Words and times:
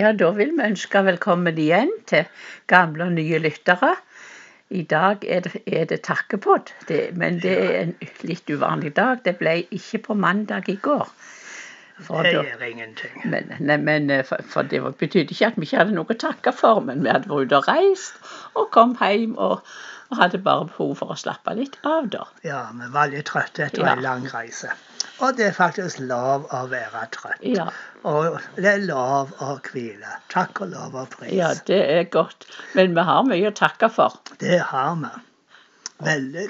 Ja, 0.00 0.14
da 0.16 0.30
vil 0.32 0.54
vi 0.56 0.64
ønske 0.64 1.02
velkommen 1.04 1.58
igjen 1.60 1.90
til 2.08 2.28
gamle 2.72 3.10
og 3.10 3.18
nye 3.18 3.40
lyttere. 3.42 3.90
I 4.72 4.84
dag 4.88 5.26
er 5.28 5.42
det, 5.44 5.60
er 5.66 5.84
det 5.90 5.98
takkepod, 6.06 6.70
det, 6.88 7.00
men 7.20 7.40
det 7.42 7.52
er 7.64 7.74
en 7.82 7.92
litt 8.24 8.48
uvanlig 8.48 8.94
dag. 8.96 9.20
Det 9.26 9.34
ble 9.42 9.58
ikke 9.76 10.00
på 10.06 10.16
mandag 10.16 10.70
i 10.72 10.78
går. 10.80 11.10
For 12.06 12.24
det 12.24 12.32
gjør 12.32 12.64
ingenting. 12.64 13.18
Men, 13.28 13.52
nei, 13.60 13.76
men 13.76 14.08
eh, 14.14 14.24
for, 14.24 14.40
for, 14.48 14.70
det 14.70 14.80
betydde 15.02 15.34
ikke 15.34 15.50
at 15.50 15.58
vi 15.60 15.68
ikke 15.68 15.82
hadde 15.82 15.96
noe 15.98 16.08
å 16.08 16.20
takke 16.24 16.54
for, 16.56 16.80
men 16.86 17.04
vi 17.04 17.12
hadde 17.12 17.28
vært 17.28 17.50
ute 17.50 17.60
og 17.60 17.68
reist 17.68 18.32
og 18.56 18.70
kom 18.72 18.96
hjem 19.02 19.34
og, 19.36 19.66
og 20.08 20.22
hadde 20.22 20.40
bare 20.46 20.70
behov 20.70 20.94
for 21.02 21.12
å 21.12 21.18
slappe 21.26 21.58
litt 21.58 21.76
av, 21.84 22.08
da. 22.14 22.24
Ja, 22.46 22.62
vi 22.72 22.88
var 22.94 23.12
litt 23.12 23.28
trøtte 23.28 23.66
etter 23.68 23.84
ja. 23.84 23.98
en 23.98 24.06
lang 24.06 24.24
reise. 24.32 24.72
Og 25.20 25.36
det 25.36 25.46
er 25.50 25.56
faktisk 25.56 26.00
lov 26.00 26.46
å 26.56 26.60
være 26.70 27.06
trøtt. 27.12 27.42
Ja. 27.44 27.66
Og 28.08 28.38
det 28.56 28.70
er 28.70 28.84
lov 28.86 29.34
å 29.44 29.56
hvile. 29.66 30.14
Takk 30.32 30.62
og 30.64 30.72
lov 30.72 30.96
og 30.96 31.10
pris. 31.12 31.32
Ja, 31.36 31.52
det 31.68 31.80
er 31.96 32.06
godt. 32.12 32.46
Men 32.74 32.94
vi 32.96 33.04
har 33.10 33.26
mye 33.28 33.50
å 33.50 33.56
takke 33.56 33.90
for. 33.92 34.16
Det 34.40 34.62
har 34.70 34.94
vi. 35.02 35.12
Veldig 36.00 36.46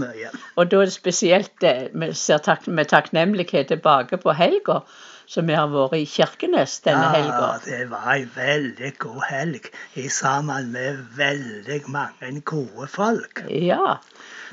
mye. 0.00 0.30
Og 0.56 0.70
da 0.72 0.80
er 0.80 0.88
det 0.88 0.94
spesielt 0.94 1.52
det 1.60 1.74
vi 1.92 2.08
ser 2.16 2.40
tak 2.44 2.64
med 2.66 2.88
takknemlighet 2.88 3.68
tilbake 3.68 4.16
på 4.22 4.32
helga 4.38 4.80
som 5.28 5.48
vi 5.50 5.56
har 5.58 5.68
vært 5.72 5.98
i 5.98 6.06
Kirkenes 6.08 6.78
denne 6.86 7.10
helga. 7.12 7.50
Ja, 7.50 7.62
det 7.66 7.88
var 7.90 8.08
ei 8.14 8.24
veldig 8.36 8.92
god 9.02 9.22
helg 9.28 9.68
i 9.98 10.06
sammen 10.12 10.70
med 10.72 11.02
veldig 11.18 11.80
mange 11.92 12.32
gode 12.46 12.88
folk. 12.90 13.42
Ja. 13.50 13.98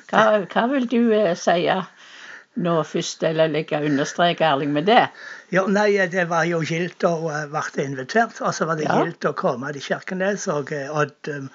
Hva, 0.09 0.23
hva 0.49 0.65
vil 0.73 0.89
du 0.89 0.99
eh, 1.15 1.35
si? 1.39 1.61
Nå 2.55 2.75
først, 2.83 3.23
eller 3.23 3.47
legge 3.51 3.81
understreke 3.85 4.45
Erling 4.45 4.73
med 4.73 4.85
det? 4.89 5.07
Jo, 5.53 5.67
nei, 5.69 5.91
det 6.09 6.23
var 6.31 6.47
jo 6.49 6.63
gildt 6.65 7.03
å 7.05 7.11
bli 7.29 7.83
invitert. 7.83 8.39
Og 8.41 8.55
så 8.57 8.65
var 8.65 8.79
det 8.79 8.87
ja. 8.87 8.95
gildt 8.97 9.27
å 9.29 9.35
komme 9.37 9.69
til 9.75 9.83
Kirkenes. 9.85 10.47
Og 10.49 10.71
eh, 10.73 10.89
Odd 10.89 11.29
um, 11.29 11.51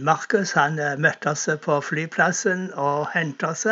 Markus 0.00 0.54
han 0.56 0.78
eh, 0.80 0.94
møtte 0.96 1.34
oss 1.34 1.44
på 1.66 1.76
flyplassen 1.84 2.70
og 2.80 3.10
hentet 3.12 3.44
oss. 3.50 3.66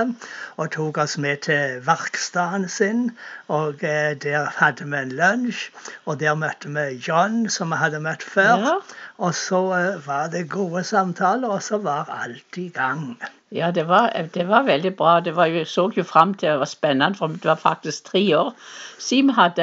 Og 0.61 0.69
tok 0.75 1.01
oss 1.07 1.17
med 1.17 1.47
til 1.49 1.81
verkstedet 1.87 2.69
sin. 2.75 3.07
Og 3.49 3.81
der 3.81 4.51
hadde 4.59 4.85
vi 4.85 5.01
en 5.01 5.17
lunsj. 5.17 5.71
Og 6.05 6.21
der 6.21 6.37
møtte 6.37 6.69
vi 6.77 7.01
John, 7.09 7.47
som 7.49 7.73
vi 7.73 7.81
hadde 7.81 8.03
møtt 8.05 8.27
før. 8.35 8.69
Ja. 8.69 8.75
Og 9.17 9.33
så 9.39 9.63
var 10.05 10.29
det 10.29 10.51
gode 10.53 10.85
samtaler, 10.85 11.57
og 11.57 11.65
så 11.65 11.81
var 11.81 12.13
alt 12.13 12.61
i 12.61 12.69
gang. 12.75 13.15
Ja, 13.55 13.71
det 13.71 13.85
var, 13.87 14.11
det 14.35 14.49
var 14.49 14.65
veldig 14.67 14.97
bra. 14.99 15.21
Det 15.21 15.37
var, 15.37 15.47
jeg 15.47 15.69
så 15.71 15.87
jo 15.97 16.03
fram 16.03 16.35
til 16.35 16.49
det 16.51 16.59
var 16.59 16.69
spennende, 16.69 17.15
for 17.17 17.31
det 17.31 17.45
var 17.45 17.61
faktisk 17.63 18.11
tre 18.11 18.23
år 18.37 18.51
siden 18.99 19.29
vi 19.31 19.35
hadde, 19.37 19.54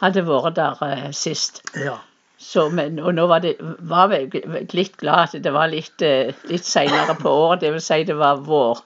hadde 0.00 0.26
vært 0.26 0.56
der 0.58 0.82
uh, 0.82 1.06
sist. 1.16 1.62
Ja. 1.78 1.98
Så, 2.44 2.66
men, 2.68 2.98
og 3.00 3.14
nå 3.16 3.24
var, 3.30 3.40
det, 3.40 3.54
var 3.88 4.12
jeg 4.12 4.42
litt 4.76 4.98
glad 5.00 5.30
at 5.30 5.44
det 5.46 5.52
var 5.54 5.70
litt, 5.72 6.02
eh, 6.04 6.34
litt 6.50 6.66
senere 6.68 7.16
på 7.16 7.30
året. 7.32 7.62
Det 7.62 7.70
vil 7.72 7.82
si 7.82 8.02
det 8.04 8.16
var 8.20 8.42
vår. 8.44 8.82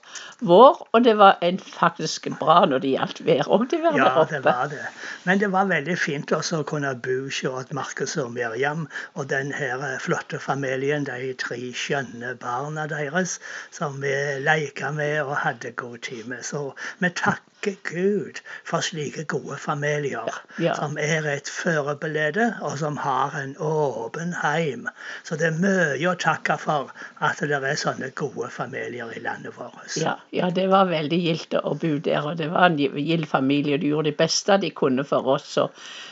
vår 0.47 0.79
og 0.95 1.03
det 1.03 1.17
var 1.19 1.41
en 1.43 1.59
faktisk 1.59 2.29
bra 2.39 2.61
når 2.71 2.83
det 2.85 2.93
gjaldt 2.93 3.19
vær 3.27 3.51
òg. 3.51 3.75
Ja, 3.99 4.23
det 4.29 4.39
var 4.45 4.71
det. 4.71 4.79
Men 5.27 5.41
det 5.43 5.51
var 5.51 5.67
veldig 5.67 5.97
fint 5.99 6.31
også 6.31 6.61
å 6.61 6.67
kunne 6.71 6.93
bo 7.03 7.17
hos 7.27 7.73
Markus 7.75 8.15
og 8.21 8.31
Miriam 8.37 8.87
og 9.19 9.27
den 9.33 9.51
her 9.51 9.83
eh, 9.83 9.99
flotte 9.99 10.39
familien, 10.39 11.03
de 11.09 11.33
tre 11.43 11.59
skjønne 11.75 12.37
barna 12.39 12.87
deres, 12.87 13.39
som 13.75 13.99
vi 13.99 14.15
leka 14.45 14.93
med 14.95 15.19
og 15.25 15.35
hadde 15.43 15.75
god 15.75 15.99
tid 16.07 16.31
med. 16.31 16.45
Så 16.47 16.69
vi 17.03 17.11
takker 17.11 17.75
Gud 17.83 18.39
for 18.63 18.79
slike 18.79 19.25
gode 19.27 19.57
familier 19.59 20.29
ja, 20.63 20.73
som 20.79 20.95
er 20.95 21.27
et 21.27 21.49
forbilde, 21.51 22.53
og 22.63 22.77
som 22.79 22.95
har 23.03 23.35
en 23.35 23.48
åpen 23.57 24.33
heim. 24.41 24.87
Så 25.23 25.37
det 25.39 25.49
er 25.49 25.59
mye 25.61 26.11
å 26.11 26.17
takke 26.19 26.57
for 26.61 26.91
at 27.25 27.41
det 27.41 27.57
er 27.57 27.79
sånne 27.79 28.11
gode 28.17 28.49
familier 28.53 29.11
i 29.15 29.23
landet 29.23 29.55
vårt. 29.57 29.97
Ja, 29.99 30.17
ja 30.35 30.49
det 30.53 30.67
var 30.71 30.89
veldig 30.91 31.19
gildt 31.23 31.57
å 31.59 31.75
bo 31.79 31.95
der, 32.03 32.25
og 32.25 32.37
det 32.41 32.49
var 32.53 32.69
en 32.69 32.77
gild 32.79 33.27
familie. 33.29 33.77
og 33.77 33.83
De 33.83 33.93
gjorde 33.93 34.11
det 34.11 34.19
beste 34.19 34.59
de 34.61 34.71
kunne 34.75 35.05
for 35.07 35.27
oss. 35.35 35.47
Så, 35.49 35.67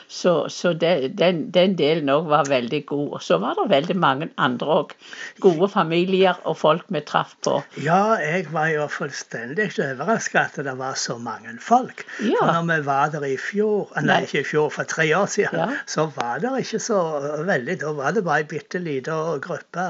så, 0.07 0.33
så 0.49 0.73
det, 0.73 1.17
den, 1.19 1.47
den, 1.51 1.75
delen 1.79 2.09
òg 2.11 2.29
var 2.31 2.49
veldig 2.49 2.83
god. 2.89 3.07
Og 3.17 3.23
så 3.23 3.39
var 3.43 3.57
det 3.59 3.67
veldig 3.71 3.97
mange 3.99 4.29
andre 4.37 4.79
òg. 4.81 4.95
Gode 5.43 5.69
familier 5.71 6.39
og 6.47 6.57
folk 6.59 6.87
vi 6.93 7.01
traff 7.07 7.35
på. 7.43 7.59
Ja, 7.83 8.17
jeg 8.21 8.47
var 8.53 8.71
jo 8.71 8.87
fullstendig 8.91 9.69
overrasket 9.75 10.57
at 10.57 10.65
det 10.65 10.77
var 10.79 10.95
så 10.99 11.17
mange 11.21 11.57
folk. 11.61 12.05
Ja. 12.21 12.39
For 12.39 12.53
når 12.55 12.69
vi 12.71 12.79
var 12.87 13.11
der 13.13 13.27
i 13.27 13.37
fjor, 13.41 13.91
nei, 13.97 14.05
nei. 14.07 14.21
ikke 14.27 14.41
i 14.41 14.47
fjor, 14.47 14.69
for 14.73 14.87
tre 14.89 15.07
år 15.17 15.27
siden, 15.31 15.59
ja. 15.59 15.81
så 15.89 16.07
var 16.15 16.41
det 16.43 16.53
ikke 16.63 16.79
så 16.83 17.01
veldig. 17.47 17.79
Da 17.83 17.93
var 17.97 18.15
det 18.15 18.25
bare 18.27 18.43
ei 18.43 18.49
bitte 18.55 18.81
lita 18.83 19.17
gruppe 19.43 19.87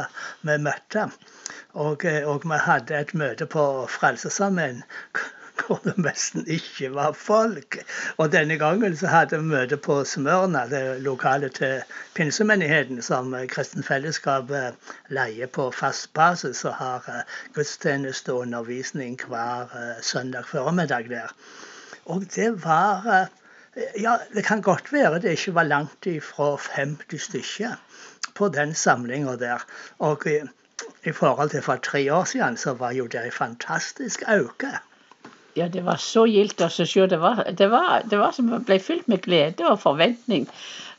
vi 0.48 0.58
møtte. 0.70 1.08
Og, 1.74 2.06
og, 2.06 2.46
vi 2.50 2.62
hadde 2.66 3.00
et 3.00 3.14
møte 3.14 3.46
på 3.46 3.64
Frelsesarmeen 3.92 4.84
hvor 5.66 5.80
det 5.84 5.98
nesten 5.98 6.46
ikke 6.48 6.90
var 6.96 7.12
folk. 7.18 7.78
Og 8.18 8.32
denne 8.32 8.58
gangen 8.58 8.98
så 8.98 9.08
hadde 9.12 9.40
vi 9.42 9.50
møte 9.52 9.78
på 9.78 10.04
Smørna, 10.06 10.66
det 10.70 11.02
lokale 11.02 11.50
til 11.50 11.82
pinsemenigheten, 12.16 13.02
som 13.02 13.36
Kristen 13.50 13.84
Fellesskap 13.84 14.52
leier 15.10 15.48
på 15.48 15.70
fast 15.72 16.14
basis 16.14 16.64
og 16.66 16.78
har 16.82 17.10
eh, 17.14 17.40
gudstjeneste 17.54 18.34
og 18.34 18.46
undervisning 18.46 19.20
hver 19.28 19.74
eh, 19.82 19.98
søndag 20.02 20.46
formiddag 20.46 21.10
der. 21.10 21.34
Og 22.06 22.26
det 22.36 22.52
var 22.64 23.08
eh, 23.14 23.28
Ja, 23.78 24.18
det 24.34 24.44
kan 24.46 24.62
godt 24.62 24.94
være 24.94 25.20
det 25.22 25.36
ikke 25.38 25.54
var 25.54 25.68
langt 25.68 26.06
ifra 26.10 26.56
50 26.76 27.22
stykker 27.30 27.76
på 28.36 28.50
den 28.50 28.74
samlinga 28.74 29.36
der. 29.38 29.66
Og 30.00 30.26
i 31.06 31.12
forhold 31.12 31.50
til 31.50 31.62
for 31.62 31.76
tre 31.76 32.14
år 32.14 32.24
siden, 32.24 32.58
så 32.58 32.74
var 32.74 32.92
jo 32.92 33.06
det 33.06 33.26
en 33.26 33.32
fantastisk 33.32 34.24
økning. 34.30 34.82
Ja, 35.58 35.68
det 35.68 35.86
var 35.86 35.98
så 35.98 36.28
gildt 36.30 36.62
å 36.62 36.70
se. 36.70 36.86
Det 36.86 37.18
var, 37.18 37.44
det, 37.58 37.70
var, 37.72 38.04
det 38.06 38.20
var 38.22 38.34
som 38.36 38.52
ble 38.66 38.78
fylt 38.80 39.08
med 39.10 39.24
glede 39.26 39.66
og 39.66 39.80
forventning. 39.82 40.46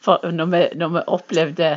For 0.00 0.30
når 0.30 0.46
vi, 0.52 0.62
når 0.78 0.88
vi 0.94 1.04
opplevde 1.06 1.70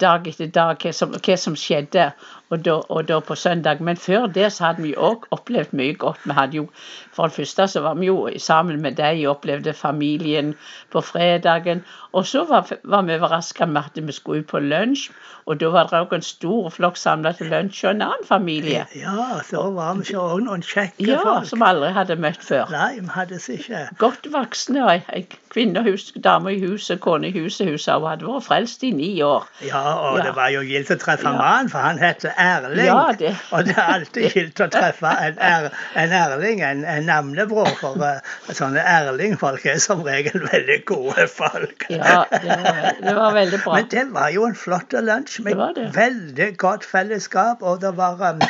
dag 0.00 0.26
etter 0.28 0.50
dag 0.54 0.82
hva 0.82 0.92
som, 0.94 1.14
hva 1.14 1.36
som 1.38 1.56
skjedde, 1.58 2.10
og 2.50 2.62
da, 2.64 2.74
og 2.94 3.08
da, 3.08 3.18
på 3.20 3.34
søndag. 3.34 3.80
Men 3.82 3.96
før 3.96 4.26
det 4.26 4.52
så 4.54 4.68
hadde 4.68 4.84
vi 4.84 4.94
òg 4.94 5.26
opplevd 5.34 5.74
mye 5.74 5.94
godt. 5.98 6.22
Vi 6.24 6.34
hadde 6.36 6.60
jo, 6.60 6.66
For 7.12 7.26
det 7.26 7.34
første 7.40 7.66
så 7.68 7.80
var 7.80 7.94
vi 7.98 8.06
jo 8.06 8.28
sammen 8.38 8.82
med 8.82 8.98
deg 9.00 9.24
og 9.24 9.38
opplevde 9.38 9.72
familien 9.74 10.54
på 10.92 11.00
fredagen. 11.00 11.82
Og 12.12 12.26
så 12.26 12.44
var, 12.44 12.68
var 12.84 13.02
vi 13.02 13.16
overraska 13.16 13.66
med 13.66 13.82
at 13.90 14.06
vi 14.06 14.12
skulle 14.12 14.44
ut 14.44 14.46
på 14.46 14.60
lunsj, 14.62 15.10
og 15.46 15.60
da 15.60 15.68
var 15.70 15.88
det 15.90 15.98
òg 15.98 16.14
en 16.16 16.24
stor 16.26 16.70
flokk 16.74 16.96
samla 16.98 17.32
til 17.38 17.50
lunsj 17.50 17.84
og 17.86 17.90
en 17.94 18.04
annen 18.06 18.28
familie. 18.28 18.84
Ja, 18.98 19.40
så 19.46 19.62
var 19.74 19.98
vi 19.98 20.14
òg 20.14 20.44
noen 20.46 20.62
kjekke 20.62 21.06
ja, 21.06 21.20
folk. 21.22 21.48
Som 21.50 21.64
aldri 21.66 21.90
hadde 21.96 22.18
møtt 22.20 22.42
før. 22.44 22.70
Nei, 22.70 23.00
vi 23.00 23.12
hadde 23.14 23.40
ikke. 23.56 23.86
Godt 23.98 24.30
voksne. 24.32 24.86
Ei 25.14 25.24
kvinne, 25.56 25.82
dame 26.22 26.52
i 26.52 26.60
huset, 26.62 27.00
kone 27.00 27.30
i 27.30 27.36
huset. 27.36 27.55
Hun 27.60 27.76
hadde 27.76 28.26
vært 28.26 28.46
frelst 28.46 28.84
i 28.86 28.90
ni 28.94 29.10
år. 29.24 29.46
Ja, 29.64 29.82
og 30.10 30.18
ja. 30.18 30.26
det 30.28 30.34
var 30.36 30.52
jo 30.54 30.62
gildt 30.66 30.92
å 30.94 30.98
treffe 31.00 31.28
ja. 31.30 31.34
mannen, 31.38 31.70
for 31.72 31.84
han 31.84 32.00
het 32.02 32.24
Erling. 32.32 32.86
Ja, 32.88 33.12
det. 33.18 33.32
Og 33.56 33.66
det 33.68 33.76
er 33.76 33.92
alltid 33.96 34.28
gildt 34.36 34.62
å 34.64 34.68
treffe 34.72 35.12
en, 35.26 35.40
er, 35.42 35.68
en 35.98 36.14
Erling, 36.20 36.62
en, 36.66 36.84
en 36.84 37.08
navnebror. 37.08 37.72
For 37.80 38.00
uh, 38.00 38.36
sånne 38.56 38.82
Erling-folk 38.82 39.66
er 39.68 39.80
som 39.82 40.04
regel 40.06 40.44
veldig 40.46 40.78
gode 40.88 41.26
folk. 41.32 41.86
Ja, 41.92 42.24
det 42.30 42.50
var, 42.50 43.00
det 43.00 43.16
var, 43.20 43.36
veldig 43.36 43.62
bra. 43.64 43.78
Men 43.78 43.90
det 43.92 44.06
var 44.14 44.32
jo 44.34 44.46
en 44.48 44.58
flott 44.58 44.96
lunsj 44.96 45.40
med 45.46 45.60
det 45.60 45.72
det. 45.76 45.86
veldig 45.96 46.50
godt 46.62 46.86
fellesskap. 46.86 47.62
Og 47.66 47.80
det 47.82 47.92
var 47.98 48.20
um, 48.22 48.42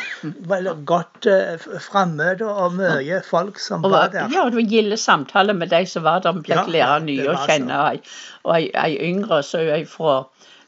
godt 0.88 1.28
uh, 1.30 1.68
frammøte 1.82 2.46
og 2.46 2.76
mye 2.78 3.20
folk 3.26 3.60
som 3.62 3.84
og, 3.84 3.92
var 3.94 4.12
der. 4.14 4.30
Ja, 4.32 4.46
og 4.46 4.54
det 4.54 4.62
var 4.62 4.70
gilde 4.76 5.00
samtaler 5.00 5.56
med 5.56 5.72
de 5.74 5.84
som 5.88 6.06
var 6.06 6.24
der. 6.24 6.36
Vi 6.36 6.52
fikk 6.52 6.72
lære 6.76 7.02
nye 7.06 7.28
å 7.32 7.36
kjenne. 7.46 7.82
Og 8.46 8.54
ei, 8.54 8.95
ei 8.96 9.12
yngre 9.12 9.42
så 9.46 9.62
er 9.62 9.72
jeg 9.74 9.88
fra 9.92 10.22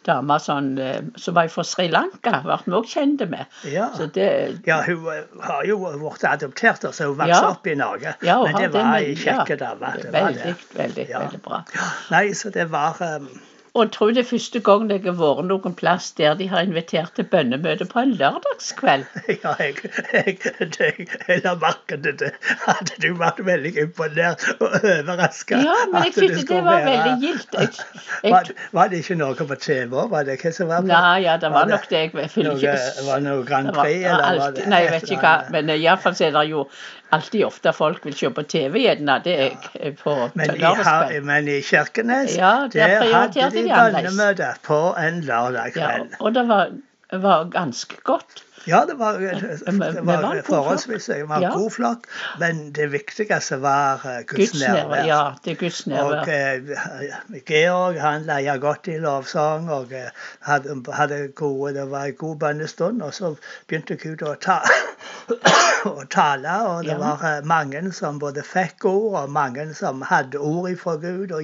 dame 0.08 0.38
sånn, 0.40 0.70
eh, 0.80 1.00
som 1.20 1.36
var 1.36 1.50
fra 1.52 1.64
Sri 1.66 1.88
Lanka, 1.92 2.38
ble 2.44 2.56
vi 2.64 2.76
òg 2.78 2.88
kjent 2.88 3.24
med. 3.30 3.58
Ja. 3.68 3.88
Det, 4.14 4.28
ja. 4.68 4.80
hun 4.86 5.08
eh, 5.12 5.26
har 5.44 5.66
jo 5.68 5.80
blitt 5.82 6.24
adoptert, 6.28 6.86
så 6.86 7.10
hun 7.10 7.18
vokste 7.18 7.34
ja. 7.34 7.52
opp 7.52 7.68
i 7.68 7.76
Norge. 7.78 8.14
Ja, 8.26 8.38
men 8.44 8.56
det 8.62 8.70
var 8.76 8.96
ei 9.00 9.14
kjekke 9.18 9.58
dame. 9.60 9.92
Veldig, 10.14 10.54
veldig, 10.78 11.06
veldig 11.12 11.42
bra. 11.44 11.62
Nei, 12.14 12.24
så 12.38 12.52
det 12.54 12.68
var 12.72 13.00
um, 13.04 13.28
og 13.78 13.84
jeg 13.84 13.92
tror 13.94 14.10
det 14.10 14.22
er 14.24 14.26
første 14.26 14.60
gang 14.66 14.88
jeg 14.90 15.04
har 15.04 15.14
vært 15.18 15.46
noen 15.46 15.74
plass 15.78 16.08
der 16.18 16.34
de 16.38 16.48
har 16.50 16.66
invitert 16.66 17.12
til 17.14 17.26
bønnemøte 17.30 17.86
på 17.86 18.02
en 18.02 18.14
lørdagskveld. 18.18 19.04
Ja, 19.38 19.52
jeg, 19.60 19.76
jeg, 20.12 20.38
jeg, 20.80 21.06
jeg 21.28 21.42
la 21.44 21.52
merke 21.62 21.98
til 22.02 22.16
det. 22.18 22.32
Hadde 22.64 22.96
du 23.04 23.12
vært 23.20 23.38
veldig 23.46 23.72
imponert 23.84 24.42
og 24.58 24.74
overraska? 24.80 25.60
Ja, 25.62 25.76
men 25.92 26.08
jeg 26.08 26.16
syntes 26.16 26.42
det, 26.42 26.48
det 26.50 26.64
var 26.66 26.82
være... 26.82 26.90
veldig 26.90 27.14
gildt. 27.22 27.82
Var, 28.24 28.50
var, 28.72 28.90
det 28.90 29.02
ikke 29.04 29.18
noe 29.20 29.48
på 29.52 29.58
TV? 29.62 29.94
Var 30.10 30.26
det 30.26 30.38
hva 30.42 30.54
som 30.58 30.72
var 30.72 30.82
på? 30.82 30.90
Nei, 30.90 31.16
ja, 31.28 31.36
det 31.38 31.52
var, 31.52 31.68
var 31.68 31.74
nok 31.76 31.88
det. 31.92 32.02
Jeg 32.08 32.30
følger 32.34 32.58
ikke 32.58 33.06
Var 33.06 33.22
det 33.22 33.28
noe 33.28 33.46
Grand 33.46 33.72
Prix? 33.78 34.02
Var, 34.02 34.24
eller 34.32 34.42
var 34.42 34.56
det 34.58 34.66
Nei, 34.72 34.82
jeg 34.86 34.94
vet 34.96 35.12
ikke 35.12 35.22
hva. 35.22 35.36
Men 35.54 35.74
iallfall 35.78 36.18
er 36.18 36.34
det 36.34 36.46
jo 36.50 36.66
alltid 37.14 37.44
ofte 37.46 37.72
folk 37.72 38.04
vil 38.06 38.16
se 38.16 38.30
på 38.34 38.44
TV 38.48 38.82
gjerne. 38.84 39.18
Det 39.24 39.36
er 39.38 39.94
på 39.98 40.16
men 40.38 40.54
i, 40.56 41.20
men 41.24 41.48
i 41.48 41.60
Kirkenes, 41.64 42.36
ja, 42.36 42.68
der, 42.72 42.98
der 43.00 43.14
hadde 43.14 43.48
de 43.54 43.64
bønnemøte 43.68 44.50
på 44.66 44.80
en 45.00 45.22
lørdag 45.26 45.72
kveld. 45.76 46.12
Ja, 46.12 46.20
og 46.20 46.34
det 46.36 46.44
var, 46.48 46.74
var 47.12 47.48
ganske 47.52 48.00
godt. 48.08 48.44
Ja, 48.66 48.84
det 48.88 48.98
var, 48.98 49.18
det 49.18 50.06
var 50.06 50.42
forholdsvis 50.46 51.06
det 51.06 51.28
var 51.28 51.42
ja. 51.42 51.52
god 51.56 51.70
flokk. 51.70 52.08
Men 52.40 52.72
det 52.72 52.90
viktigste 52.92 53.60
var 53.62 54.02
uh, 54.04 54.20
Guds, 54.26 54.54
nærvær. 54.60 55.04
Ja, 55.06 55.22
det 55.44 55.50
er 55.50 55.60
Guds 55.62 55.86
nærvær. 55.86 56.20
Og 56.20 56.28
eh, 56.28 57.42
Georg 57.46 58.00
han 58.00 58.26
leia 58.28 58.56
godt 58.56 58.88
i 58.88 58.98
lovsang 59.02 59.70
og 59.70 59.94
hadde, 60.40 60.82
hadde, 60.92 61.28
gode, 61.34 61.74
det 61.74 61.90
var 61.90 62.10
en 62.10 62.18
god 62.18 62.36
bønnestund. 62.36 63.02
Og 63.02 63.14
så 63.14 63.34
begynte 63.68 63.96
Gud 63.96 64.22
å 64.22 64.34
ta 64.40 64.60
å 65.88 66.04
tale, 66.10 66.54
og 66.66 66.86
det 66.86 66.94
ja. 66.94 66.98
var 66.98 67.46
mange 67.46 67.82
som 67.94 68.18
både 68.18 68.42
fikk 68.46 68.86
ord, 68.88 69.22
og 69.22 69.34
mange 69.34 69.68
som 69.78 70.02
hadde 70.06 70.40
ord 70.40 70.74
fra 70.80 70.96
Gud. 71.00 71.34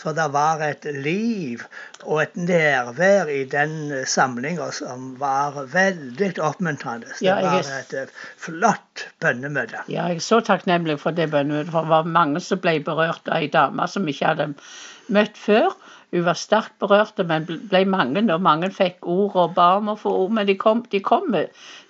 Så 0.00 0.12
det 0.16 0.28
var 0.34 0.62
et 0.64 0.84
liv 0.84 1.64
og 2.04 2.22
et 2.22 2.36
nærvær 2.36 3.30
i 3.32 3.44
den 3.50 4.04
samlinga 4.06 4.70
som 4.74 5.14
var 5.20 5.58
veldig 5.72 6.32
oppmuntrende. 6.50 7.12
Det 7.18 7.26
ja, 7.26 7.38
var 7.44 7.70
et 7.78 7.94
eh, 7.96 8.12
flott 8.40 9.06
bønnemøte. 9.22 9.84
Ja, 9.88 10.08
jeg 10.10 10.20
er 10.20 10.26
så 10.26 10.40
takknemlig 10.44 10.98
for 11.02 11.16
det 11.16 11.30
bønnemøtet. 11.32 11.72
For 11.74 11.86
det 11.86 11.94
var 11.94 12.10
mange 12.18 12.42
som 12.44 12.60
ble 12.62 12.78
berørt 12.86 13.30
av 13.30 13.40
ei 13.40 13.50
dame 13.52 13.88
som 13.90 14.08
ikke 14.10 14.32
hadde 14.32 14.52
møtt 15.14 15.40
før. 15.40 15.72
Hun 16.10 16.24
var 16.26 16.38
sterkt 16.38 16.74
berørt, 16.82 17.20
men 17.26 17.44
ble 17.46 17.84
mange, 17.86 18.22
og 18.34 18.42
mange 18.42 18.70
fikk 18.74 19.06
ord 19.06 19.36
og 19.38 19.52
ba 19.54 19.68
om 19.78 19.92
å 19.92 19.98
få 19.98 20.14
ord. 20.24 20.32
Men 20.34 20.48
de 20.48 20.56
kom, 20.58 20.82
de 20.90 21.00
kom, 21.06 21.28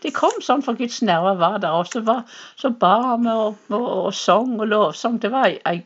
de 0.04 0.12
kom 0.16 0.42
sånn 0.44 0.64
for 0.66 0.76
Guds 0.76 1.00
nerver 1.00 1.38
var 1.40 1.56
der. 1.62 1.72
Og 1.72 1.88
så, 1.88 2.04
var, 2.04 2.26
så 2.60 2.72
ba 2.82 3.16
vi 3.16 3.32
og, 3.32 3.56
og, 3.72 3.86
og, 3.86 4.10
sang 4.16 4.58
og 4.58 4.68
lovsang. 4.68 5.16
Det 5.22 5.32
var 5.32 5.56
ei 5.64 5.80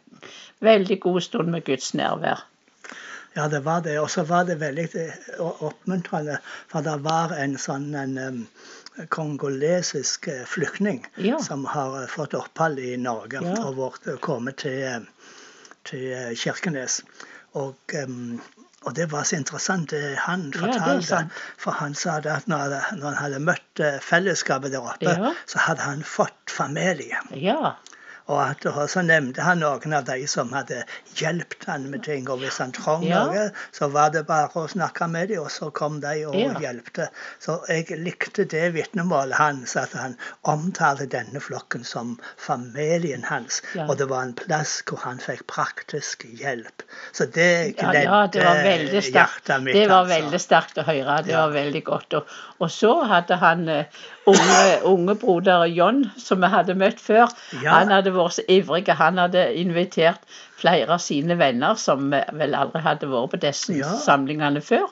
veldig 0.64 0.98
god 1.06 1.22
stund 1.22 1.54
med 1.54 1.64
Guds 1.68 1.94
nærvær. 1.94 2.42
Ja, 3.34 3.48
det 3.48 3.60
var 3.60 3.80
det. 3.80 3.98
Og 3.98 4.10
så 4.10 4.22
var 4.22 4.44
det 4.44 4.60
veldig 4.62 4.88
eh, 4.94 5.40
oppmuntrende, 5.40 6.38
for 6.70 6.86
det 6.86 6.94
var 7.02 7.34
en 7.34 7.56
sånn 7.58 7.90
en, 7.98 8.18
um, 8.18 8.42
kongolesisk 9.10 10.28
eh, 10.30 10.44
flyktning 10.46 11.02
ja. 11.18 11.40
som 11.42 11.64
har 11.66 11.96
eh, 12.02 12.10
fått 12.10 12.36
opphold 12.38 12.78
i 12.78 12.94
Norge 12.96 13.42
ja. 13.42 13.56
og 13.66 13.80
vært, 13.80 14.06
kommet 14.22 14.62
til, 14.62 15.08
til 15.90 16.36
Kirkenes. 16.38 17.00
Og, 17.58 17.74
um, 18.06 18.38
og, 18.84 18.94
det 18.94 19.08
var 19.10 19.26
så 19.26 19.40
interessant 19.40 19.90
det 19.90 20.14
han 20.22 20.52
fortalte. 20.54 21.24
Ja, 21.26 21.50
for 21.58 21.74
han 21.80 21.98
sa 21.98 22.20
det 22.22 22.30
at 22.36 22.46
når, 22.50 22.78
han 23.02 23.18
hadde 23.18 23.42
møtt 23.42 23.82
fellesskapet 24.04 24.76
der 24.76 24.94
oppe, 24.94 25.34
så 25.50 25.66
hadde 25.66 25.82
han 25.82 26.06
fått 26.06 26.54
familie. 26.54 27.18
Ja. 27.34 27.74
Og, 28.24 28.38
at, 28.40 28.64
og 28.70 28.86
så 28.88 29.02
nevnte 29.04 29.44
han 29.44 29.60
noen 29.60 29.92
av 29.92 30.06
de 30.08 30.24
som 30.30 30.52
hadde 30.56 30.78
hjulpet 31.18 31.66
han 31.68 31.90
med 31.92 32.06
ting. 32.06 32.24
Og 32.32 32.40
hvis 32.40 32.56
han 32.62 32.72
trong 32.72 33.04
ja. 33.04 33.26
noe, 33.28 33.50
så 33.76 33.90
var 33.92 34.14
det 34.14 34.24
bare 34.30 34.48
å 34.56 34.64
snakke 34.70 35.08
med 35.12 35.28
dem, 35.28 35.42
og 35.44 35.52
så 35.52 35.68
kom 35.76 35.98
de 36.00 36.14
og 36.30 36.36
ja. 36.38 36.54
hjelpte. 36.62 37.10
Så 37.44 37.58
jeg 37.68 37.98
likte 38.00 38.46
det 38.48 38.70
vitnemålet 38.78 39.36
hans, 39.36 39.76
at 39.76 39.92
han 39.98 40.16
omtalte 40.48 41.06
denne 41.12 41.42
flokken 41.44 41.84
som 41.84 42.14
familien 42.40 43.26
hans. 43.28 43.60
Ja. 43.76 43.90
Og 43.90 44.00
det 44.00 44.08
var 44.08 44.24
en 44.30 44.34
plass 44.38 44.78
hvor 44.88 45.04
han 45.04 45.20
fikk 45.20 45.44
praktisk 45.52 46.24
hjelp. 46.40 46.86
Så 47.12 47.28
det 47.28 47.76
gledde 47.76 48.06
ja, 48.06 48.24
ja, 48.32 48.56
hjertet 48.64 49.60
mitt. 49.66 49.76
Det 49.76 49.84
var 49.90 50.06
altså. 50.06 50.14
veldig 50.14 50.40
sterkt 50.40 50.80
å 50.80 50.88
høre. 50.88 51.20
Det 51.28 51.36
var 51.36 51.52
veldig 51.52 51.84
godt. 51.84 52.16
Og, 52.16 52.34
og 52.64 52.72
så 52.72 52.96
hadde 53.10 53.36
han 53.44 53.68
uh, 53.68 54.02
unge, 54.30 54.64
unge 54.88 55.18
broder 55.20 55.68
John, 55.68 56.06
som 56.16 56.40
vi 56.40 56.48
hadde 56.48 56.76
møtt 56.78 57.00
før, 57.02 57.28
han 57.64 57.92
hadde 57.92 58.13
vært 58.16 58.38
så 58.38 58.44
ivrig. 58.48 58.86
Han 59.00 59.20
hadde 59.20 59.46
invitert 59.60 60.22
flere 60.60 60.96
av 60.96 61.02
sine 61.02 61.38
venner, 61.40 61.78
som 61.80 62.10
vel 62.12 62.56
aldri 62.58 62.82
hadde 62.84 63.10
vært 63.10 63.34
på 63.34 63.42
disse 63.46 63.78
ja. 63.78 63.90
samlingene 64.04 64.62
før. 64.64 64.88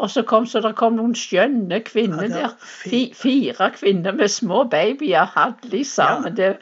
Og 0.00 0.10
så 0.10 0.22
kom 0.22 0.46
så 0.48 0.62
det 0.64 0.72
kom 0.80 0.96
noen 0.96 1.12
skjønne 1.18 1.82
kvinner 1.84 2.28
ja, 2.30 2.48
der. 2.48 3.14
Fire 3.20 3.70
kvinner 3.76 4.16
med 4.16 4.32
små 4.32 4.64
babyer, 4.72 5.28
hadde 5.34 5.84
sammen. 5.84 6.36
Det, 6.36 6.54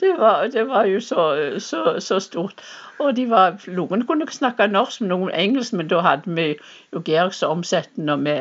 det, 0.00 0.10
var, 0.18 0.46
det, 0.52 0.66
var, 0.68 0.84
jo 0.84 1.00
så, 1.00 1.24
så, 1.58 2.00
så, 2.00 2.20
stort. 2.20 2.60
Og 3.00 3.16
de 3.16 3.24
var, 3.30 3.56
Noen 3.72 4.04
kunne 4.06 4.28
snakke 4.28 4.68
norsk, 4.68 5.00
noen 5.08 5.32
engelsk, 5.32 5.72
men 5.72 5.88
da 5.88 6.02
hadde 6.04 6.36
vi 6.36 6.50
jo 6.92 7.00
Georg 7.06 7.32
som 7.34 7.58
omsettende, 7.58 8.12
når 8.12 8.26
vi 8.26 8.36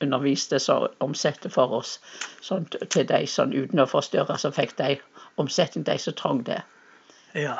underviste 0.00 0.58
så 0.58 0.86
omsette 1.00 1.50
for 1.50 1.72
oss 1.80 1.96
sånn, 2.44 2.66
til 2.92 3.06
de 3.08 3.22
sånn 3.30 3.54
uten 3.56 3.80
å 3.80 3.88
forstyrre, 3.90 4.36
så 4.38 4.52
fikk 4.54 4.76
de 4.78 4.96
omsetning, 5.36 5.84
de 5.84 5.98
som 5.98 6.16
trong 6.16 6.42
det. 6.44 6.62
Ja. 7.32 7.58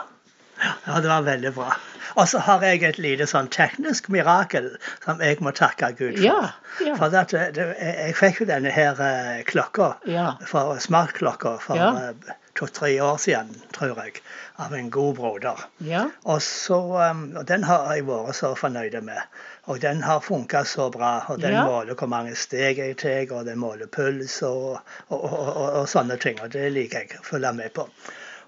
ja, 0.87 1.01
det 1.01 1.09
var 1.09 1.23
veldig 1.27 1.53
bra. 1.55 1.75
Og 2.17 2.29
så 2.29 2.41
har 2.41 2.63
jeg 2.65 2.83
et 2.87 2.99
lite 3.03 3.27
sånn 3.29 3.51
teknisk 3.53 4.09
mirakel 4.13 4.71
som 5.05 5.21
jeg 5.21 5.43
må 5.45 5.53
takke 5.57 5.91
Gud 5.99 6.17
for. 6.17 6.25
Ja, 6.25 6.41
ja. 6.81 6.95
For 6.97 7.13
det, 7.13 7.51
det, 7.59 7.67
jeg 7.77 8.17
fikk 8.17 8.41
jo 8.41 8.49
denne 8.49 8.73
her 8.73 8.97
uh, 8.97 9.43
klokka, 9.49 9.93
ja. 10.09 10.31
for, 10.49 10.79
smartklokka, 10.81 11.57
for 11.61 11.77
uh, 11.77 12.35
to-tre 12.57 12.91
år 13.03 13.17
siden, 13.21 13.51
tror 13.77 13.99
jeg, 14.01 14.21
av 14.63 14.75
en 14.75 14.91
god 14.91 15.17
broder. 15.17 15.65
Ja. 15.79 16.07
Og, 16.25 16.43
så, 16.43 16.79
um, 17.11 17.25
og 17.37 17.45
den 17.49 17.65
har 17.69 17.91
jeg 17.95 18.07
vært 18.09 18.39
så 18.39 18.55
fornøyd 18.59 18.97
med. 19.05 19.21
Og 19.67 19.81
den 19.83 20.03
har 20.03 20.23
funka 20.25 20.65
så 20.65 20.89
bra. 20.91 21.13
Og 21.29 21.41
den 21.43 21.57
ja. 21.57 21.67
måler 21.69 21.99
hvor 21.99 22.11
mange 22.11 22.35
steg 22.39 22.81
jeg 22.81 22.97
tar, 23.03 23.33
og 23.37 23.47
den 23.49 23.61
måler 23.61 23.91
puls 23.93 24.41
og, 24.47 24.79
og, 25.09 25.25
og, 25.25 25.63
og, 25.67 25.85
sånne 25.91 26.19
ting. 26.23 26.41
Og 26.43 26.53
det 26.55 26.71
liker 26.73 27.05
jeg 27.05 27.21
å 27.21 27.27
følge 27.27 27.53
med 27.61 27.75
på. 27.77 27.89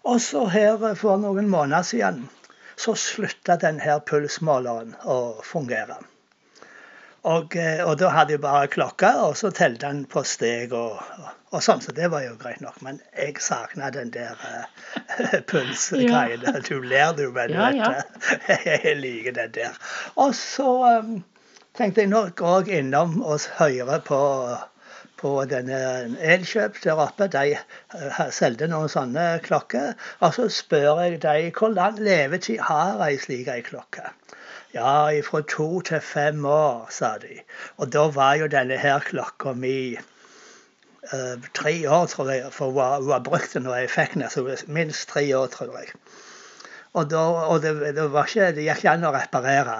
Og 0.08 0.20
så 0.24 0.46
her 0.48 0.94
for 0.96 1.20
noen 1.20 1.50
måneder 1.52 1.84
siden 1.84 2.28
så 2.78 2.94
slutta 2.94 3.58
denne 3.60 3.98
pulsmåleren 4.06 4.94
å 5.04 5.18
fungere. 5.44 5.98
Og, 7.26 7.56
eh, 7.56 7.80
og, 7.82 7.96
da 7.98 8.12
hadde 8.14 8.36
jeg 8.36 8.40
bare 8.40 8.68
klokka, 8.70 9.10
og 9.26 9.36
så 9.36 9.50
telte 9.50 9.88
han 9.90 10.04
på 10.10 10.22
steg 10.22 10.72
og, 10.76 11.00
og, 11.50 11.58
sånn. 11.64 11.82
Så 11.82 11.94
det 11.96 12.10
var 12.12 12.22
jo 12.22 12.36
greit 12.38 12.60
nok. 12.62 12.78
Men 12.86 13.00
jeg 13.16 13.40
savna 13.42 13.90
den 13.94 14.12
der 14.14 14.38
uh, 14.44 15.40
pulsgreien. 15.50 16.46
Ja. 16.46 16.54
Du 16.62 16.78
ler, 16.82 17.12
du, 17.18 17.26
men 17.34 17.54
ja, 17.56 17.70
ja. 17.74 17.90
jeg 18.68 18.96
liker 19.00 19.34
den 19.40 19.54
der. 19.58 19.78
Og 20.16 20.34
så 20.38 20.70
um, 21.02 21.18
tenkte 21.78 22.04
jeg 22.04 22.12
nå 22.12 22.28
går 22.38 22.70
jeg 22.70 22.84
innom 22.84 23.20
og 23.22 23.40
hører 23.58 24.04
på 24.06 24.22
på 25.18 25.32
denne 25.50 25.78
Elkjøp 26.22 26.76
der 26.84 27.00
oppe. 27.02 27.26
De 27.32 27.56
uh, 27.58 28.20
solgte 28.30 28.68
noen 28.70 28.92
sånne 28.92 29.26
klokker. 29.42 29.96
Og 30.22 30.36
så 30.36 30.46
spør 30.54 31.02
jeg 31.02 31.18
dem 31.26 31.50
hvor 31.58 31.74
lang 31.74 31.98
levetid 31.98 32.62
har 32.70 33.02
ei 33.08 33.16
slik 33.18 33.50
ei 33.50 33.64
klokke. 33.66 34.06
Ja, 34.74 35.20
fra 35.24 35.40
to 35.48 35.80
til 35.80 36.00
fem 36.04 36.44
år, 36.44 36.88
sa 36.92 37.16
de. 37.18 37.40
Og 37.76 37.92
da 37.92 38.08
var 38.12 38.34
jo 38.36 38.48
denne 38.52 38.76
her 38.76 39.00
klokka 39.00 39.54
mi 39.56 39.96
uh, 39.96 41.46
tre 41.54 41.72
år, 41.88 42.06
tror 42.06 42.30
jeg. 42.30 42.52
For 42.52 42.70
hun 42.70 43.08
var 43.08 43.22
brukt 43.24 43.54
den 43.54 43.64
når 43.64 43.74
jeg 43.82 43.90
fikk 43.90 44.14
den. 44.14 44.28
Så 44.30 44.44
minst 44.66 45.08
tre 45.08 45.24
år, 45.38 45.46
tror 45.46 45.78
jeg. 45.78 45.94
Og, 46.92 47.10
da, 47.10 47.22
og 47.48 47.62
det, 47.62 47.72
det, 47.96 48.04
ikke, 48.04 48.52
det, 48.52 48.66
gikk 48.66 48.84
ikke 48.84 48.92
an 48.92 49.08
å 49.08 49.14
reparere. 49.16 49.78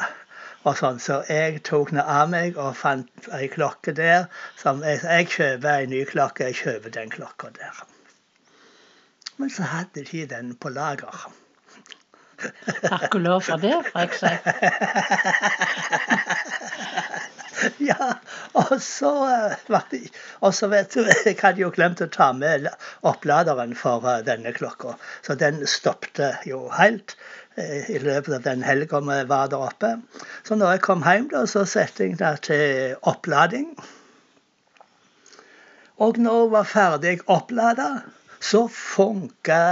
Og 0.64 0.76
sånn, 0.80 0.98
Så 1.00 1.20
jeg 1.28 1.60
tok 1.68 1.92
den 1.92 2.00
av 2.02 2.30
meg 2.32 2.56
og 2.56 2.76
fant 2.76 3.28
ei 3.36 3.48
klokke 3.52 3.92
der. 3.92 4.26
Som 4.56 4.80
jeg, 4.86 5.02
jeg 5.04 5.28
kjøper 5.34 5.74
ei 5.74 5.90
ny 5.92 6.04
klokke, 6.08 6.48
jeg 6.48 6.62
kjøper 6.62 6.96
den 6.96 7.12
klokka 7.12 7.52
der. 7.60 7.84
Men 9.36 9.52
så 9.52 9.68
hadde 9.68 10.02
de 10.08 10.24
den 10.32 10.56
på 10.56 10.72
lager. 10.72 11.28
Takk 12.38 13.14
og 13.14 13.20
lov 13.24 13.40
for 13.48 13.56
det, 13.62 13.74
får 13.90 14.00
jeg 14.06 14.10
si. 14.20 14.32
Ja, 17.82 18.12
og 18.58 18.76
så, 18.82 19.10
eh, 19.30 20.06
og 20.40 20.54
så 20.54 20.68
vet 20.70 20.94
du, 20.94 21.02
jeg 21.26 21.38
hadde 21.40 21.62
jo 21.62 21.72
glemt 21.74 22.02
å 22.04 22.08
ta 22.12 22.30
med 22.36 22.68
oppladeren 23.08 23.74
for 23.78 24.06
eh, 24.08 24.22
denne 24.26 24.52
klokka. 24.56 24.94
Så 25.26 25.34
den 25.40 25.64
stoppte 25.66 26.32
jo 26.46 26.66
helt 26.76 27.16
eh, 27.56 27.88
i 27.90 27.98
løpet 28.02 28.36
av 28.38 28.44
den 28.46 28.62
helga 28.66 29.02
vi 29.04 29.20
var 29.30 29.50
der 29.52 29.66
oppe. 29.70 29.94
Så 30.46 30.58
når 30.58 30.76
jeg 30.76 30.84
kom 30.86 31.02
hjem, 31.06 31.30
da, 31.32 31.44
så 31.50 31.64
satte 31.66 32.06
jeg 32.06 32.18
den 32.20 32.42
til 32.46 32.94
opplading. 33.02 33.72
Og 35.98 36.20
når 36.22 36.44
jeg 36.44 36.54
var 36.54 36.70
ferdig 36.74 37.16
opplada, 37.26 37.88
så 38.38 38.68
funka 38.70 39.62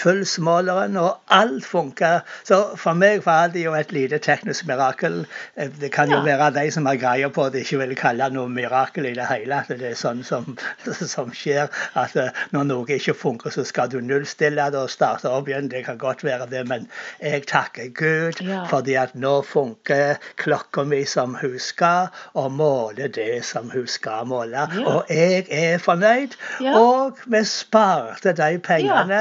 pulsmåleren, 0.00 0.96
og 1.00 1.18
alt 1.32 1.64
funka. 1.66 2.20
Så 2.44 2.60
for 2.80 2.98
meg 2.98 3.24
var 3.26 3.50
det 3.54 3.64
jo 3.64 3.74
et 3.78 3.92
lite 3.94 4.18
teknisk 4.22 4.66
mirakel. 4.68 5.22
Det 5.56 5.92
kan 5.92 6.10
jo 6.10 6.20
ja. 6.20 6.24
være 6.26 6.50
de 6.58 6.70
som 6.74 6.86
har 6.86 6.98
greie 7.00 7.30
på 7.32 7.48
det, 7.52 7.64
ikke 7.64 7.80
vil 7.82 7.96
kalle 7.98 8.28
det 8.28 8.36
noe 8.36 8.50
mirakel 8.52 9.10
i 9.10 9.14
det 9.16 9.28
hele. 9.30 9.62
At 9.62 9.72
det 9.80 9.92
er 9.92 9.98
sånn 9.98 10.22
som, 10.26 10.56
som 11.14 11.32
skjer. 11.34 11.70
At 11.98 12.16
når 12.54 12.68
noe 12.68 12.98
ikke 12.98 13.16
funker, 13.16 13.54
så 13.54 13.64
skal 13.68 13.90
du 13.92 14.00
nullstille 14.04 14.70
det 14.72 14.80
og 14.80 14.92
starte 14.92 15.30
opp 15.30 15.48
igjen. 15.50 15.70
Det 15.72 15.84
kan 15.88 16.00
godt 16.00 16.24
være 16.26 16.48
det, 16.50 16.64
men 16.68 16.88
jeg 17.22 17.46
takker 17.50 17.90
Gud 17.96 18.42
ja. 18.44 18.64
fordi 18.70 18.96
at 19.00 19.14
nå 19.14 19.40
funker 19.46 20.20
klokka 20.40 20.84
mi 20.88 21.02
som 21.08 21.36
hun 21.40 21.58
skal, 21.60 22.10
og 22.34 22.52
måler 22.52 23.08
det 23.12 23.44
som 23.46 23.70
hun 23.72 23.86
skal 23.90 24.26
måle. 24.30 24.66
Ja. 24.76 24.84
Og 24.86 25.10
jeg 25.10 25.46
er 25.50 25.78
fornøyd. 25.82 26.36
Og 26.74 27.18
vi 27.30 27.42
sparte 27.48 28.32
de 28.36 28.58
pengene 28.62 29.20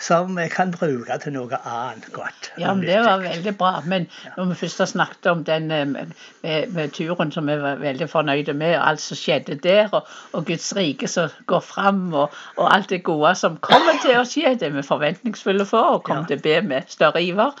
som 0.00 0.36
vi 0.36 0.46
kan 0.52 0.72
bruke 0.74 1.16
til 1.22 1.34
noe 1.34 1.58
annet 1.58 2.08
godt. 2.14 2.50
Ja, 2.60 2.74
men 2.74 2.86
Det 2.86 2.98
var 3.04 3.22
veldig 3.22 3.54
bra. 3.58 3.72
Men 3.86 4.06
når 4.36 4.50
vi 4.52 4.58
først 4.62 4.82
har 4.82 4.90
snakket 4.90 5.26
om 5.30 5.44
den 5.44 5.70
eh, 5.70 5.86
med, 5.86 6.72
med 6.74 6.92
turen 6.96 7.32
som 7.32 7.48
vi 7.48 7.56
var 7.60 7.80
veldig 7.80 8.08
fornøyde 8.10 8.54
med, 8.54 8.76
og 8.78 8.88
alt 8.88 9.00
som 9.00 9.18
skjedde 9.18 9.58
der, 9.62 9.88
og, 9.92 10.08
og 10.32 10.46
Guds 10.46 10.72
rike 10.76 11.08
som 11.08 11.30
går 11.46 11.60
fram, 11.60 12.12
og, 12.14 12.34
og, 12.56 12.74
alt 12.74 12.90
det 12.90 13.02
gode 13.04 13.34
som 13.38 13.56
kommer 13.60 14.00
til 14.02 14.18
å 14.20 14.26
skje, 14.28 14.56
det 14.60 14.70
er 14.70 14.76
vi 14.76 14.86
forventningsfulle 14.86 15.66
for 15.68 15.98
og 15.98 16.04
kommer 16.08 16.28
til 16.30 16.40
å 16.40 16.46
be 16.46 16.58
med 16.72 16.90
større 16.92 17.22
iver. 17.22 17.54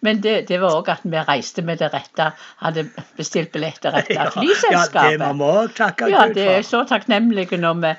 Men 0.00 0.22
det, 0.22 0.48
det 0.48 0.60
var 0.62 0.76
òg 0.78 0.92
at 0.92 1.02
vi 1.02 1.24
reiste 1.26 1.64
med 1.66 1.80
det 1.82 1.90
rette, 1.94 2.30
hadde 2.62 2.86
bestilt 3.18 3.52
billetter 3.54 3.96
rette 3.96 4.30
flyselskapet. 4.36 5.18
Ja, 5.18 5.18
det 5.18 5.36
må 5.36 5.50
vi 5.52 5.66
òg 5.66 5.76
takke 5.76 6.06
Gud 6.06 6.14
for. 6.14 6.16
Ja, 6.16 6.32
det 6.34 6.48
er 6.54 6.66
så 6.66 6.84
takknemlige 6.88 7.58
når 7.58 7.82
vi 7.82 7.94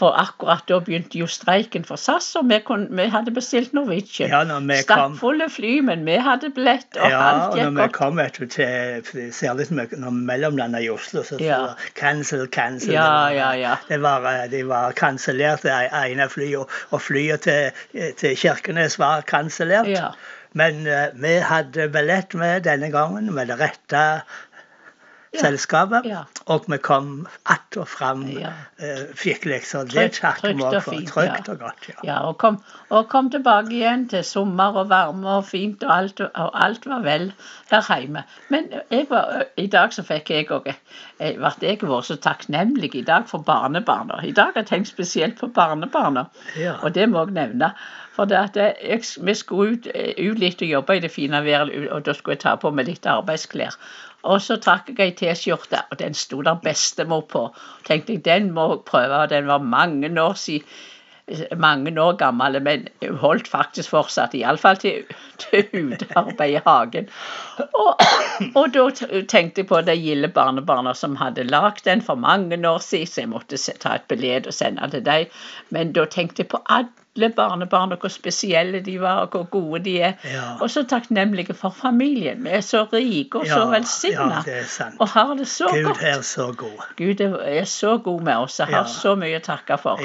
for 0.00 0.16
akkurat 0.16 0.64
da 0.68 0.78
begynte 0.80 1.18
jo 1.20 1.28
streiken 1.28 1.84
for 1.84 2.00
SAS, 2.00 2.30
og 2.40 2.48
vi, 2.48 2.58
kunne, 2.64 2.88
vi 2.96 3.06
hadde 3.12 3.34
bestilt 3.36 3.74
Norwegian. 3.76 4.32
Ja, 4.32 4.40
Stappfulle 4.80 5.50
fly, 5.52 5.74
men 5.84 6.06
vi 6.08 6.16
hadde 6.24 6.50
billett, 6.56 6.88
og 6.96 7.04
ja, 7.12 7.20
alt 7.20 7.42
gikk 7.42 7.50
godt. 7.50 7.60
Ja, 7.60 7.66
og 7.66 7.74
når 7.76 7.90
vi 7.90 7.96
kom 7.98 8.20
vet 8.20 8.40
du, 8.40 8.46
til 8.54 9.34
særlig 9.36 9.68
når 9.74 9.92
vi 10.16 10.24
mellomlanda 10.32 10.80
i 10.80 10.88
Oslo, 10.92 11.24
så 11.26 11.38
ja. 11.42 11.60
var 11.66 11.86
cancel, 12.00 12.46
cancel. 12.48 12.94
Ja, 12.96 13.28
ja, 13.34 13.52
ja. 13.58 13.76
Det 13.88 14.00
var, 14.02 14.26
eh, 14.32 14.44
de 14.52 14.64
var 14.68 14.96
kansellert, 14.96 15.66
det 15.68 15.76
ene 15.92 16.28
flyet, 16.32 16.80
og 16.90 17.04
flyet 17.04 17.44
til, 17.44 18.12
til 18.20 18.36
Kirkenes 18.40 18.98
var 19.00 19.26
kansellert. 19.28 19.90
Ja. 19.90 20.12
Men 20.58 20.82
uh, 20.86 21.12
vi 21.14 21.36
hadde 21.46 21.88
billett 21.94 22.34
med 22.34 22.64
denne 22.66 22.90
gangen, 22.90 23.30
med 23.34 23.52
det 23.52 23.60
rette 23.60 24.00
selskapet. 25.38 26.06
Og 26.46 26.64
vi 26.68 26.78
kom 26.78 27.28
att 27.46 27.76
og 27.76 27.88
fram 27.88 28.22
ja. 28.28 28.48
uh, 28.82 29.14
skikkelig. 29.14 29.60
Så 29.66 29.84
det 29.84 30.12
takker 30.12 30.54
vi 30.54 30.80
for. 30.80 30.92
Trygt 31.06 31.48
og 31.48 31.58
godt. 31.58 31.88
Ja, 31.88 31.94
ja 32.04 32.18
og, 32.18 32.38
kom, 32.38 32.58
og, 32.88 33.08
kom, 33.08 33.30
tilbake 33.30 33.72
igjen 33.74 34.08
til 34.08 34.24
sommer 34.24 34.76
og 34.76 34.88
varme 34.90 35.28
og 35.28 35.44
fint, 35.46 35.82
og 35.82 35.98
alt, 35.98 36.20
og 36.20 36.64
alt 36.64 36.86
var 36.86 37.04
vel 37.06 37.32
her 37.70 38.00
hjemme. 38.00 38.24
Men 38.48 38.72
var, 39.10 39.44
i 39.56 39.66
dag 39.66 39.94
så 39.94 40.02
fikk 40.02 40.30
jeg 40.30 40.50
òg 40.50 40.66
ble 40.66 40.74
jeg 41.20 41.38
vært 41.82 42.06
så 42.06 42.16
takknemlig 42.16 42.94
i 42.94 43.06
dag 43.06 43.28
for 43.28 43.38
barnebarna. 43.38 44.22
I 44.24 44.32
dag 44.32 44.54
har 44.54 44.64
jeg 44.64 44.66
tenkt 44.66 44.88
spesielt 44.88 45.38
på 45.38 45.46
barnebarna, 45.46 46.26
og 46.82 46.94
det 46.94 47.08
må 47.08 47.24
jeg 47.24 47.36
nevne. 47.38 47.74
For 48.20 48.36
at 48.36 48.56
jeg, 48.56 49.00
vi 49.24 49.34
skulle 49.34 49.72
ut, 49.72 49.86
ut 50.20 50.40
litt 50.42 50.60
og 50.60 50.68
jobbe 50.68 50.98
i 50.98 51.00
det 51.00 51.08
fine 51.14 51.40
været, 51.44 51.88
og 51.88 52.04
da 52.04 52.12
skulle 52.12 52.36
jeg 52.36 52.44
ta 52.44 52.52
på 52.60 52.72
meg 52.76 52.90
litt 52.90 53.08
arbeidsklær. 53.08 53.78
Og 54.28 54.42
så 54.44 54.58
trakk 54.60 54.90
jeg 54.92 55.00
ei 55.00 55.14
T-skjorte, 55.16 55.80
og 55.88 55.96
den 56.02 56.12
sto 56.14 56.42
der 56.44 56.60
bestemor 56.60 57.24
på. 57.30 57.46
Tenkte 57.88 58.18
jeg, 58.18 58.24
Den 58.24 58.50
må 58.52 58.66
jeg 58.74 58.84
prøve. 58.90 59.22
og 59.22 59.30
Den 59.30 59.46
var 59.48 59.64
mange 59.64 60.12
år 60.20 60.36
siden 60.36 60.68
mange 61.56 61.92
år 62.02 62.16
gammel, 62.18 62.58
men 62.62 62.88
holdt 63.22 63.48
faktisk 63.48 63.92
fortsatt, 63.94 64.34
iallfall 64.34 64.76
til, 64.82 65.04
til 65.38 65.68
utearbeid 65.72 66.56
i 66.56 66.62
hagen. 66.64 67.08
Og, 67.58 68.02
og, 68.54 68.64
da 68.74 68.88
tenkte 69.30 69.62
jeg 69.62 69.68
på 69.70 69.80
de 69.86 69.96
gilde 70.00 70.32
barnebarna 70.34 70.94
som 70.94 71.16
hadde 71.20 71.46
lagd 71.46 71.84
den 71.86 72.02
for 72.02 72.18
mange 72.18 72.58
år 72.68 72.82
siden, 72.84 73.06
så 73.06 73.22
jeg 73.22 73.32
måtte 73.34 73.60
ta 73.78 73.94
et 73.98 74.08
bilde 74.10 74.50
og 74.50 74.54
sende 74.54 74.90
til 74.90 75.04
dem. 75.06 75.36
Men 75.70 75.94
da 75.94 76.04
tenkte 76.10 76.44
jeg 76.44 76.50
på 76.50 76.62
alle 76.68 76.90
alle 77.16 77.30
barnebarn, 77.36 77.92
og 77.92 77.98
hvor 77.98 78.08
spesielle 78.08 78.80
de 78.80 79.00
var, 79.00 79.24
og 79.24 79.28
hvor 79.28 79.44
gode 79.50 79.84
de 79.84 80.00
er. 80.00 80.12
Ja. 80.24 80.42
Og 80.60 80.70
så 80.70 80.84
takknemlige 80.84 81.54
for 81.54 81.70
familien. 81.70 82.44
Vi 82.44 82.50
er 82.50 82.60
så 82.60 82.84
rike 82.92 83.38
og 83.38 83.46
så 83.46 83.66
velsigna. 83.70 84.42
Ja, 84.46 84.84
og 84.98 85.08
har 85.08 85.34
det 85.34 85.48
så 85.48 85.68
Gud 85.72 85.84
godt. 85.84 85.98
Gud 85.98 86.06
er 86.06 86.20
så 86.22 86.52
god. 86.52 86.86
Gud 86.96 87.20
er 87.44 87.64
så 87.64 87.98
god 87.98 88.20
med 88.20 88.36
oss. 88.36 88.58
Jeg 88.58 88.66
har 88.66 88.86
ja. 88.86 88.94
så 89.00 89.14
mye 89.14 89.40
å 89.40 89.44
takke 89.44 89.78
for. 89.78 90.00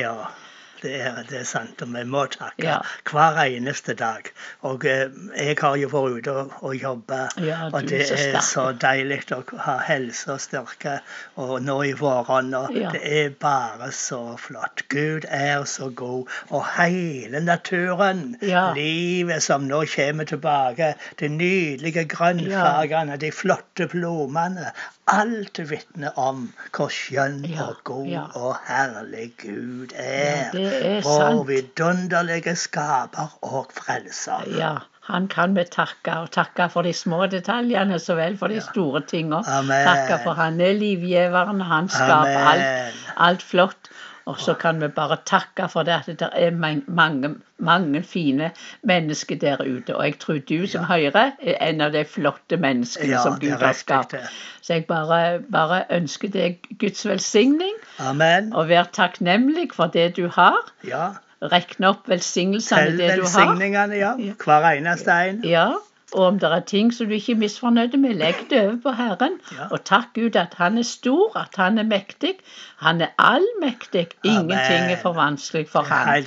Det 0.81 0.93
er, 1.01 1.21
det 1.29 1.39
er 1.39 1.47
sant. 1.47 1.81
Og 1.81 1.93
vi 1.93 2.03
må 2.09 2.25
takke 2.31 2.67
ja. 2.67 2.77
hver 3.09 3.39
eneste 3.45 3.95
dag. 3.97 4.29
Og 4.67 4.85
eh, 4.89 5.07
jeg 5.37 5.57
har 5.61 5.77
jo 5.79 5.89
vært 5.91 6.19
ute 6.19 6.35
og, 6.35 6.55
og 6.61 6.75
jobba, 6.75 7.21
ja, 7.41 7.59
og 7.71 7.87
det 7.89 8.01
er, 8.05 8.35
er 8.35 8.45
så 8.45 8.67
deilig 8.81 9.21
å 9.35 9.41
ha 9.65 9.77
helse 9.87 10.35
og 10.35 10.41
styrke. 10.43 10.97
Og 11.41 11.55
nå 11.63 11.77
i 11.89 11.93
våren, 11.97 12.53
og 12.57 12.75
ja. 12.75 12.91
det 12.95 13.03
er 13.03 13.31
bare 13.39 13.91
så 13.95 14.21
flott. 14.41 14.85
Gud 14.91 15.27
er 15.29 15.63
så 15.69 15.89
god. 15.89 16.31
Og 16.51 16.65
hele 16.75 17.41
naturen, 17.43 18.35
livet 18.75 19.43
som 19.43 19.67
nå 19.69 19.83
kommer 19.95 20.27
tilbake, 20.29 20.93
de 21.19 21.31
nydelige 21.31 22.05
grønnfargene, 22.11 23.17
de 23.21 23.31
flotte 23.31 23.89
blomstene. 23.91 24.71
Alt 25.05 25.59
vitner 25.69 26.15
om 26.17 26.47
hvor 26.73 26.89
skjønn 26.89 27.43
og 27.61 27.75
god 27.85 28.39
og 28.39 28.55
herlig 28.65 29.27
Gud 29.37 29.93
er. 30.01 30.49
Er 30.65 31.05
Vår 31.05 31.43
vidunderlige 31.47 32.55
skaper 32.59 33.37
og 33.41 33.71
frelser. 33.75 34.45
Ja, 34.57 34.73
han 35.09 35.27
kan 35.29 35.53
vi 35.57 35.65
takke, 35.69 36.15
og 36.23 36.31
takke 36.33 36.69
for 36.73 36.87
de 36.87 36.93
små 36.93 37.25
detaljene 37.29 37.99
så 38.01 38.15
vel 38.17 38.37
for 38.39 38.49
de 38.49 38.61
store 38.65 39.03
tingene. 39.05 39.43
Takke 39.45 40.17
for 40.23 40.37
han 40.39 40.57
er 40.61 40.73
livgiveren, 40.79 41.61
han 41.61 41.89
skaper 41.93 42.49
alt, 42.53 43.03
alt 43.27 43.45
flott. 43.45 43.91
Og 44.25 44.39
så 44.41 44.53
kan 44.57 44.81
vi 44.81 44.87
bare 44.87 45.17
takke 45.25 45.67
for 45.69 45.85
det 45.85 45.93
at 45.93 46.07
det 46.19 46.29
er 46.33 46.51
mange, 46.87 47.35
mange 47.57 48.03
fine 48.03 48.51
mennesker 48.81 49.35
der 49.37 49.61
ute. 49.61 49.95
Og 49.95 50.05
jeg 50.05 50.19
tror 50.19 50.39
du 50.49 50.67
som 50.67 50.83
hører 50.89 51.31
er 51.41 51.59
en 51.61 51.81
av 51.81 51.91
de 51.93 52.01
flotte 52.09 52.57
menneskene 52.57 53.11
ja, 53.13 53.21
som 53.21 53.37
Gud 53.39 53.53
har 53.61 53.77
skapt. 53.77 54.15
Så 54.61 54.73
jeg 54.73 54.85
bare, 54.89 55.39
bare, 55.51 55.83
ønsker 55.93 56.33
deg 56.33 56.65
Guds 56.79 57.05
velsigning. 57.05 57.77
Amen. 57.99 58.49
Og 58.53 58.69
vær 58.69 58.89
takknemlig 58.93 59.69
for 59.77 59.93
det 59.93 60.15
du 60.17 60.25
har. 60.27 60.57
Ja. 60.87 61.11
Rekne 61.41 61.93
opp 61.93 62.09
velsignelsene 62.09 62.97
det 62.97 63.19
du 63.19 63.27
har. 63.27 63.51
Velsigningene, 63.51 63.99
ja. 64.01 64.15
Hver 64.41 64.71
eneste 64.71 65.21
en. 65.29 65.43
Ja. 65.45 65.69
Og 66.15 66.25
om 66.25 66.39
det 66.39 66.47
er 66.47 66.63
ting 66.63 66.93
som 66.95 67.09
du 67.09 67.13
ikke 67.17 67.33
er 67.35 67.41
misfornøyd 67.41 67.97
med, 67.99 68.15
legg 68.21 68.45
det 68.49 68.61
over 68.61 68.77
på 68.83 68.91
Herren. 68.95 69.37
Ja. 69.51 69.67
Og 69.71 69.83
takk 69.83 70.13
Gud 70.15 70.39
at 70.39 70.55
Han 70.57 70.77
er 70.77 70.87
stor, 70.87 71.35
at 71.37 71.59
Han 71.59 71.77
er 71.77 71.83
mektig. 71.83 72.37
Han 72.79 73.01
er 73.01 73.11
allmektig. 73.19 74.07
Ingenting 74.23 74.91
er 74.95 75.01
for 75.01 75.13
vanskelig 75.13 75.67
for 75.69 75.81
Han. 75.81 76.23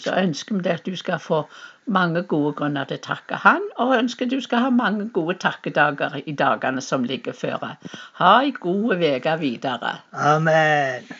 Så 0.00 0.14
ønsker 0.16 0.62
vi 0.62 0.68
at 0.68 0.86
du 0.86 0.96
skal 0.96 1.20
få 1.20 1.44
mange 1.86 2.22
gode 2.22 2.54
grunner 2.58 2.88
til 2.88 2.98
å 2.98 3.04
takke 3.04 3.42
Han, 3.44 3.68
og 3.76 3.94
ønsker 3.98 4.30
du 4.30 4.40
skal 4.40 4.64
ha 4.64 4.72
mange 4.74 5.08
gode 5.14 5.36
takkedager 5.42 6.18
i 6.26 6.32
dagene 6.32 6.82
som 6.82 7.04
ligger 7.04 7.36
føre. 7.36 7.76
Ha 8.22 8.32
ei 8.40 8.56
god 8.60 8.96
uke 8.96 9.38
videre. 9.44 9.98
Amen. 10.12 11.16